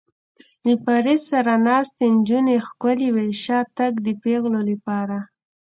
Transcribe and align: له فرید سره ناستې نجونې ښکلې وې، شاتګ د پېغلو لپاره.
له 0.67 0.73
فرید 0.83 1.21
سره 1.31 1.53
ناستې 1.67 2.05
نجونې 2.15 2.55
ښکلې 2.67 3.09
وې، 3.15 3.27
شاتګ 3.43 3.93
د 4.05 4.07
پېغلو 4.23 4.61
لپاره. 4.71 5.17